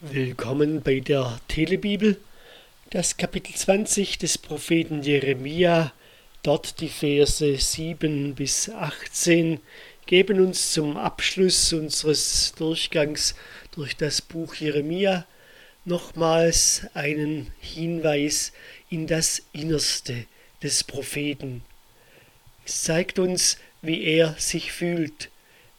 Willkommen 0.00 0.80
bei 0.80 1.00
der 1.00 1.40
Telebibel, 1.48 2.20
das 2.90 3.16
Kapitel 3.16 3.52
20 3.52 4.16
des 4.18 4.38
Propheten 4.38 5.02
Jeremia, 5.02 5.92
dort 6.44 6.80
die 6.80 6.88
Verse 6.88 7.56
7 7.56 8.36
bis 8.36 8.70
18, 8.70 9.58
geben 10.06 10.38
uns 10.38 10.70
zum 10.70 10.96
Abschluss 10.96 11.72
unseres 11.72 12.52
Durchgangs 12.56 13.34
durch 13.72 13.96
das 13.96 14.22
Buch 14.22 14.54
Jeremia 14.54 15.26
nochmals 15.84 16.86
einen 16.94 17.50
Hinweis 17.58 18.52
in 18.90 19.08
das 19.08 19.42
Innerste 19.52 20.26
des 20.62 20.84
Propheten. 20.84 21.62
Es 22.64 22.84
zeigt 22.84 23.18
uns, 23.18 23.58
wie 23.82 24.04
er 24.04 24.36
sich 24.38 24.70
fühlt, 24.70 25.28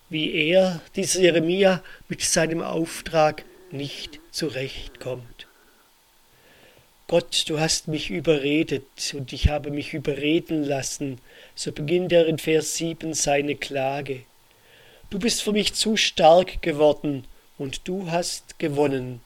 wie 0.09 0.33
er, 0.33 0.81
dieser 0.97 1.21
Jeremia, 1.21 1.81
mit 2.09 2.21
seinem 2.21 2.61
Auftrag 2.61 3.45
nicht 3.73 4.19
zurechtkommt. 4.31 5.47
Gott, 7.07 7.45
du 7.47 7.59
hast 7.59 7.87
mich 7.87 8.11
überredet 8.11 8.83
und 9.13 9.33
ich 9.33 9.47
habe 9.49 9.71
mich 9.71 9.93
überreden 9.93 10.63
lassen, 10.63 11.19
so 11.55 11.71
beginnt 11.71 12.11
er 12.11 12.27
in 12.27 12.37
Vers 12.37 12.75
7 12.75 13.15
seine 13.15 13.55
Klage. 13.55 14.21
Du 15.09 15.17
bist 15.17 15.41
für 15.41 15.51
mich 15.51 15.73
zu 15.73 15.97
stark 15.97 16.61
geworden 16.61 17.25
und 17.57 17.87
du 17.87 18.11
hast 18.11 18.59
gewonnen. 18.59 19.21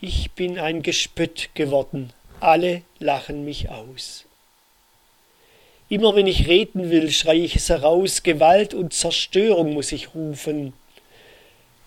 Ich 0.00 0.32
bin 0.32 0.58
ein 0.58 0.82
Gespött 0.82 1.50
geworden, 1.54 2.12
alle 2.40 2.82
lachen 2.98 3.44
mich 3.44 3.68
aus. 3.68 4.24
Immer 5.88 6.16
wenn 6.16 6.26
ich 6.26 6.48
reden 6.48 6.90
will, 6.90 7.12
schreie 7.12 7.44
ich 7.44 7.54
es 7.54 7.68
heraus, 7.68 8.24
Gewalt 8.24 8.74
und 8.74 8.92
Zerstörung 8.92 9.74
muss 9.74 9.92
ich 9.92 10.14
rufen. 10.14 10.72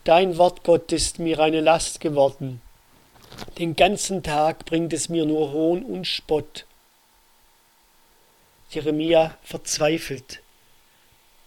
Dein 0.05 0.37
Wort, 0.37 0.63
Gott, 0.63 0.91
ist 0.91 1.17
mir 1.17 1.39
eine 1.39 1.61
Last 1.61 1.99
geworden. 1.99 2.61
Den 3.57 3.75
ganzen 3.75 4.21
Tag 4.21 4.63
bringt 4.65 4.93
es 4.93 5.09
mir 5.09 5.25
nur 5.25 5.51
Hohn 5.51 5.84
und 5.84 6.05
Spott. 6.05 6.67
Jeremia 8.70 9.35
verzweifelt, 9.41 10.43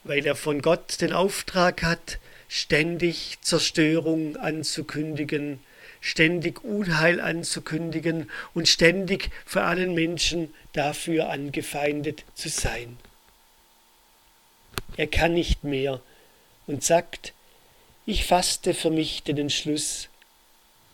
weil 0.02 0.26
er 0.26 0.34
von 0.34 0.60
Gott 0.60 1.00
den 1.00 1.12
Auftrag 1.12 1.84
hat, 1.84 2.18
ständig 2.48 3.38
Zerstörung 3.42 4.36
anzukündigen, 4.36 5.60
ständig 6.00 6.64
Unheil 6.64 7.20
anzukündigen 7.20 8.28
und 8.54 8.66
ständig 8.66 9.30
für 9.46 9.62
allen 9.62 9.94
Menschen 9.94 10.52
dafür 10.72 11.30
angefeindet 11.30 12.24
zu 12.34 12.48
sein. 12.48 12.98
Er 14.96 15.06
kann 15.06 15.34
nicht 15.34 15.62
mehr 15.62 16.00
und 16.66 16.82
sagt, 16.82 17.34
ich 18.08 18.24
fasste 18.24 18.72
für 18.72 18.88
mich 18.88 19.22
den 19.22 19.36
Entschluss. 19.36 20.08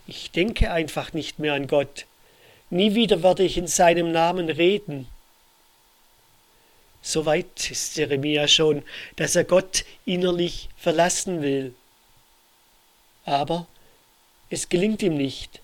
Ich 0.08 0.32
denke 0.32 0.72
einfach 0.72 1.12
nicht 1.12 1.38
mehr 1.38 1.54
an 1.54 1.68
Gott. 1.68 2.06
Nie 2.70 2.96
wieder 2.96 3.22
werde 3.22 3.44
ich 3.44 3.56
in 3.56 3.68
seinem 3.68 4.10
Namen 4.10 4.48
reden. 4.48 5.06
So 7.02 7.24
weit 7.24 7.70
ist 7.70 7.96
Jeremia 7.96 8.48
schon, 8.48 8.82
dass 9.14 9.36
er 9.36 9.44
Gott 9.44 9.84
innerlich 10.04 10.68
verlassen 10.76 11.40
will. 11.40 11.72
Aber 13.24 13.68
es 14.50 14.68
gelingt 14.68 15.00
ihm 15.00 15.16
nicht. 15.16 15.60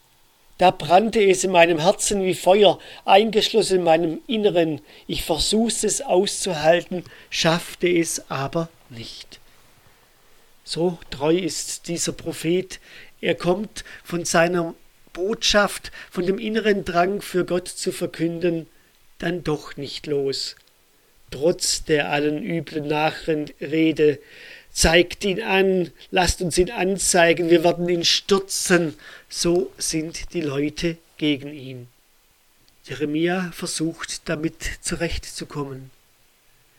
Da 0.57 0.71
brannte 0.71 1.21
es 1.21 1.43
in 1.43 1.51
meinem 1.51 1.81
Herzen 1.81 2.23
wie 2.23 2.35
Feuer, 2.35 2.79
eingeschlossen 3.05 3.79
in 3.79 3.83
meinem 3.83 4.21
Inneren. 4.29 4.83
Ich 5.09 5.25
versuchte 5.25 5.89
es 5.89 6.01
auszuhalten, 6.01 7.03
schaffte 7.29 7.89
es 7.89 8.31
aber 8.31 8.69
nicht. 8.89 9.40
So 10.73 11.01
treu 11.11 11.37
ist 11.37 11.89
dieser 11.89 12.13
Prophet. 12.13 12.79
Er 13.21 13.35
kommt 13.35 13.83
von 14.05 14.25
seiner 14.25 14.77
Botschaft, 15.13 15.91
von 16.13 16.25
dem 16.25 16.39
inneren 16.39 16.85
Drang 16.85 17.23
für 17.23 17.45
Gott 17.45 17.67
zu 17.67 17.91
verkünden, 17.91 18.69
dann 19.19 19.43
doch 19.43 19.77
nicht 19.77 20.07
los. 20.07 20.55
Trotz 21.33 21.83
der 21.83 22.13
allen 22.13 22.45
üblen 22.45 22.87
Nachrede, 22.87 24.21
zeigt 24.71 25.25
ihn 25.25 25.43
an, 25.43 25.91
lasst 26.13 26.41
uns 26.41 26.57
ihn 26.57 26.71
anzeigen, 26.71 27.51
wir 27.51 27.65
werden 27.65 27.89
ihn 27.89 28.05
stürzen. 28.05 28.95
So 29.29 29.73
sind 29.77 30.33
die 30.35 30.41
Leute 30.41 30.99
gegen 31.17 31.53
ihn. 31.53 31.89
Jeremia 32.85 33.51
versucht 33.53 34.29
damit 34.29 34.63
zurechtzukommen, 34.83 35.91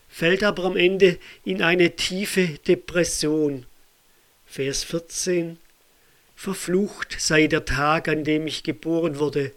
fällt 0.07 0.45
aber 0.45 0.63
am 0.63 0.77
Ende 0.77 1.19
in 1.43 1.61
eine 1.61 1.97
tiefe 1.97 2.57
Depression. 2.65 3.65
Vers 4.51 4.83
14 4.83 5.59
Verflucht 6.35 7.15
sei 7.21 7.47
der 7.47 7.63
Tag, 7.63 8.09
an 8.09 8.25
dem 8.25 8.47
ich 8.47 8.63
geboren 8.63 9.17
wurde. 9.17 9.53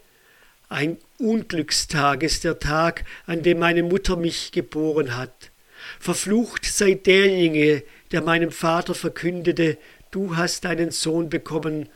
Ein 0.69 0.97
Unglückstag 1.17 2.23
ist 2.23 2.45
der 2.45 2.59
Tag, 2.59 3.03
an 3.25 3.43
dem 3.43 3.59
meine 3.59 3.83
Mutter 3.83 4.15
mich 4.15 4.53
geboren 4.53 5.17
hat. 5.17 5.51
Verflucht 5.99 6.63
sei 6.63 6.93
derjenige, 6.93 7.83
der 8.13 8.21
meinem 8.21 8.53
Vater 8.53 8.95
verkündete, 8.95 9.77
du 10.11 10.37
hast 10.37 10.65
einen 10.65 10.91
Sohn 10.91 11.29
bekommen 11.29 11.89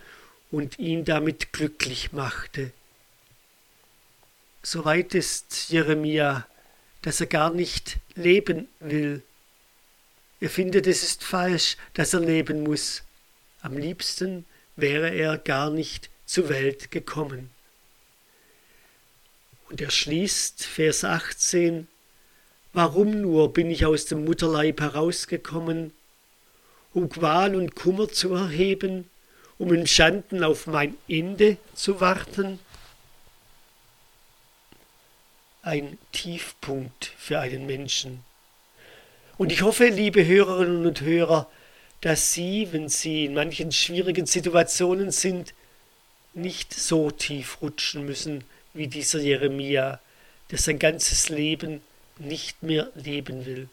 und 0.52 0.78
ihn 0.78 1.06
damit 1.06 1.54
glücklich 1.54 2.12
machte. 2.12 2.74
Soweit 4.62 5.16
ist 5.16 5.70
Jeremia, 5.70 6.46
dass 7.02 7.22
er 7.22 7.28
gar 7.28 7.54
nicht 7.54 8.00
leben 8.16 8.68
will. 8.82 9.24
Er 10.40 10.50
findet, 10.50 10.88
es 10.88 11.04
ist 11.04 11.24
falsch, 11.24 11.76
dass 11.94 12.14
er 12.14 12.22
leben 12.22 12.64
muss. 12.64 13.04
Am 13.62 13.78
liebsten 13.78 14.46
wäre 14.76 15.10
er 15.10 15.38
gar 15.38 15.70
nicht 15.70 16.10
zur 16.26 16.50
Welt 16.50 16.92
gekommen. 16.92 17.50
Und 19.70 19.82
er 19.82 19.92
schließt 19.92 20.66
Vers 20.66 21.04
18, 21.04 21.88
Warum 22.72 23.22
nur 23.22 23.52
bin 23.52 23.72
ich 23.72 23.86
aus 23.86 24.06
dem 24.06 24.26
Mutterleib 24.26 24.80
herausgekommen, 24.80 25.92
um 26.94 27.10
Qual 27.10 27.56
und 27.56 27.76
Kummer 27.76 28.10
zu 28.10 28.34
erheben, 28.34 29.10
um 29.58 29.74
in 29.74 29.88
Schanden 29.88 30.44
auf 30.44 30.68
mein 30.68 30.96
Ende 31.08 31.58
zu 31.74 32.00
warten? 32.00 32.60
Ein 35.64 35.98
Tiefpunkt 36.12 37.06
für 37.18 37.40
einen 37.40 37.66
Menschen. 37.66 38.24
Und 39.40 39.54
ich 39.54 39.62
hoffe, 39.62 39.88
liebe 39.88 40.26
Hörerinnen 40.26 40.86
und 40.86 41.00
Hörer, 41.00 41.50
dass 42.02 42.34
Sie, 42.34 42.68
wenn 42.74 42.90
Sie 42.90 43.24
in 43.24 43.36
manchen 43.36 43.72
schwierigen 43.72 44.26
Situationen 44.26 45.12
sind, 45.12 45.54
nicht 46.34 46.74
so 46.74 47.10
tief 47.10 47.62
rutschen 47.62 48.06
müssen 48.06 48.44
wie 48.74 48.88
dieser 48.88 49.22
Jeremia, 49.22 50.02
der 50.52 50.58
sein 50.58 50.78
ganzes 50.78 51.30
Leben 51.30 51.82
nicht 52.18 52.64
mehr 52.64 52.92
leben 52.96 53.46
will. 53.46 53.70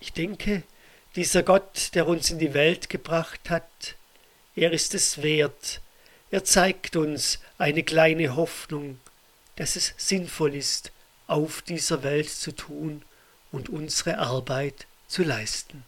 Ich 0.00 0.14
denke, 0.14 0.62
dieser 1.14 1.42
Gott, 1.42 1.90
der 1.92 2.08
uns 2.08 2.30
in 2.30 2.38
die 2.38 2.54
Welt 2.54 2.88
gebracht 2.88 3.50
hat, 3.50 3.96
er 4.56 4.72
ist 4.72 4.94
es 4.94 5.22
wert. 5.22 5.82
Er 6.30 6.44
zeigt 6.44 6.96
uns 6.96 7.40
eine 7.58 7.82
kleine 7.82 8.36
Hoffnung, 8.36 9.00
dass 9.56 9.76
es 9.76 9.92
sinnvoll 9.98 10.54
ist, 10.54 10.92
auf 11.26 11.60
dieser 11.60 12.02
Welt 12.02 12.30
zu 12.30 12.50
tun 12.52 13.04
und 13.54 13.68
unsere 13.68 14.18
Arbeit 14.18 14.86
zu 15.06 15.22
leisten. 15.22 15.84